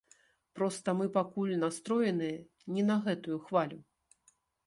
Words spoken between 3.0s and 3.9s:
гэтую хвалю.